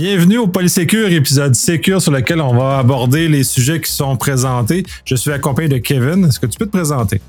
[0.00, 4.86] Bienvenue au Polysécure, épisode Sécure sur lequel on va aborder les sujets qui sont présentés.
[5.04, 6.24] Je suis accompagné de Kevin.
[6.24, 7.20] Est-ce que tu peux te présenter?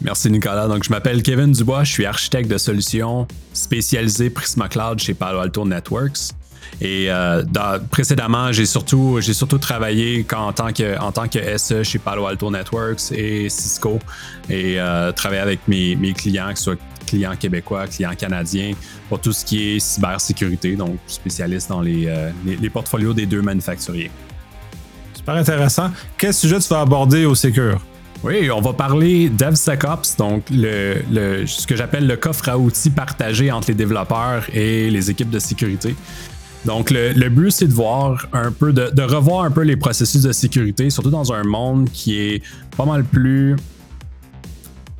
[0.00, 0.66] Merci Nicolas.
[0.66, 5.40] Donc, je m'appelle Kevin Dubois, je suis architecte de solutions spécialisé Prisma Cloud chez Palo
[5.40, 6.32] Alto Networks.
[6.80, 7.42] Et euh,
[7.90, 12.26] précédemment, j'ai surtout, j'ai surtout travaillé en, tant que, en tant que SE chez Palo
[12.26, 13.98] Alto Networks et Cisco
[14.48, 18.72] et euh, travaillé avec mes, mes clients, que ce soit clients québécois, clients canadiens,
[19.08, 23.42] pour tout ce qui est cybersécurité, donc spécialiste dans les, euh, les, portfolios des deux
[23.42, 24.10] manufacturiers.
[25.12, 25.90] Super intéressant.
[26.16, 27.80] Quel sujet tu vas aborder au Secure?
[28.22, 32.90] Oui, on va parler DevSecOps, donc le, le, ce que j'appelle le coffre à outils
[32.90, 35.96] partagé entre les développeurs et les équipes de sécurité.
[36.64, 40.22] Donc, le, but, c'est de voir un peu, de, de, revoir un peu les processus
[40.22, 42.42] de sécurité, surtout dans un monde qui est
[42.76, 43.56] pas mal plus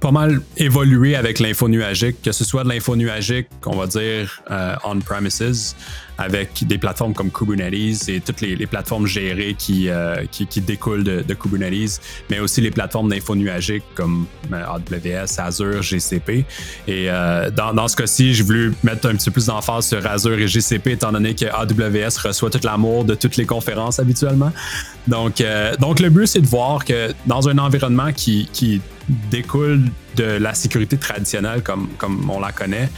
[0.01, 4.43] pas mal évolué avec l'info nuagique, que ce soit de l'info nuagique, on va dire
[4.51, 5.77] euh, on-premises,
[6.21, 11.35] avec des plateformes comme Kubernetes et toutes les, plateformes gérées qui, euh, qui, découlent de,
[11.35, 16.45] Kubernetes, mais aussi les plateformes d'info nuagique comme euh, AWS, Azure, GCP.
[16.87, 17.09] Et
[17.57, 20.47] dans, dans, ce cas-ci, j'ai voulu mettre un petit peu plus d'emphase sur Azure et
[20.47, 24.53] GCP, étant donné que AWS reçoit tout l'amour de toutes les conférences habituellement.
[25.09, 25.43] Donc,
[25.79, 28.81] donc le but, c'est de voir que dans un environnement qui, qui
[29.31, 29.83] découle
[30.17, 32.89] de la sécurité traditionnelle comme, comme on la connaît,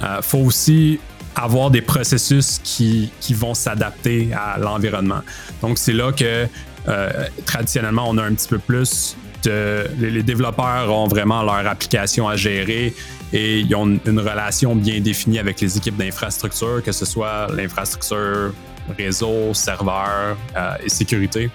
[0.00, 0.98] il euh, faut aussi
[1.34, 5.22] avoir des processus qui, qui vont s'adapter à l'environnement.
[5.60, 6.46] Donc, c'est là que
[6.88, 9.86] euh, traditionnellement, on a un petit peu plus de.
[9.98, 12.94] Les, développeurs ont vraiment leur application à gérer
[13.32, 18.52] et ils ont une, relation bien définie avec les équipes d'infrastructure, que ce soit l'infrastructure
[18.98, 21.50] réseau, serveur euh, et sécurité.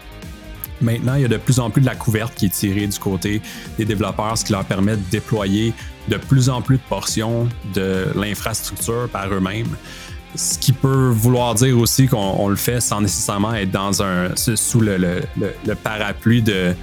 [0.81, 3.00] Maintenant, il y a de plus en plus de la couverte qui est tirée du
[3.00, 3.42] côté
[3.78, 5.73] des développeurs, ce qui leur permet de déployer
[6.08, 9.75] de plus en plus de portions de l'infrastructure par eux-mêmes.
[10.35, 14.81] Ce qui peut vouloir dire aussi qu'on le fait sans nécessairement être dans un sous
[14.81, 15.22] le,
[15.84, 16.75] parapluie de,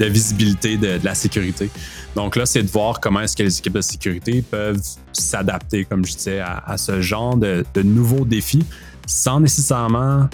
[0.00, 1.70] visibilité de, la sécurité.
[2.14, 4.80] Donc là, c'est de voir comment est-ce que les équipes de sécurité peuvent
[5.12, 8.64] s'adapter, comme je disais, à, ce genre de, nouveaux défis
[9.06, 10.28] sans nécessairement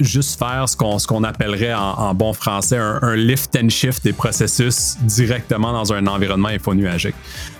[0.00, 5.72] juste faire ce qu'on appellerait en, bon français un, lift and shift des processus directement
[5.72, 7.14] dans un environnement infonuagique.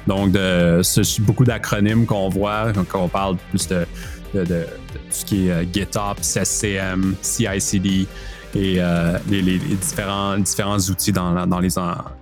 [0.06, 0.36] Donc,
[0.82, 3.86] c'est beaucoup d'acronymes qu'on voit quand on parle plus de,
[4.34, 4.66] de,
[5.10, 8.06] ce qui est euh, GitOps, SCM, CI/CD
[8.54, 11.70] et euh, les, différents, différents outils dans, dans les,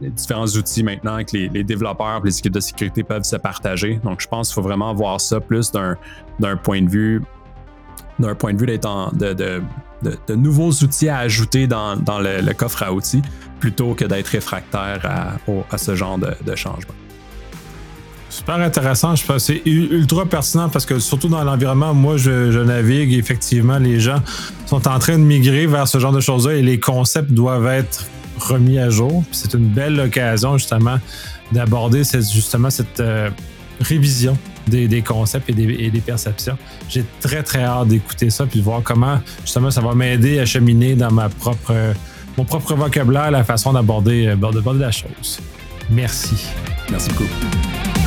[0.00, 4.00] différents outils maintenant que les, développeurs et les équipes de sécurité peuvent se partager.
[4.04, 7.22] Donc, je pense qu'il faut vraiment voir ça plus d'un point de vue
[8.18, 9.62] d'un point de vue d'être de, de,
[10.34, 13.22] nouveaux outils à ajouter dans, le, coffre à outils
[13.58, 16.94] plutôt que d'être réfractaire à, ce genre de, changement.
[18.28, 19.16] Super intéressant.
[19.16, 23.12] Je pense c'est ultra pertinent parce que surtout dans l'environnement, moi, je, navigue.
[23.12, 24.22] Effectivement, les gens
[24.66, 28.06] sont en train de migrer vers ce genre de choses-là et les concepts doivent être
[28.38, 29.24] remis à jour.
[29.32, 30.98] C'est une belle occasion justement
[31.52, 33.28] d'aborder justement cette euh,
[33.80, 36.56] révision des, concepts et des, perceptions.
[36.88, 40.46] J'ai très, très hâte d'écouter ça puis de voir comment, justement, ça va m'aider à
[40.46, 41.74] cheminer dans ma propre,
[42.36, 45.40] mon propre vocabulaire, la façon d'aborder, d'aborder la chose.
[45.90, 46.36] Merci.
[46.90, 47.99] Merci beaucoup.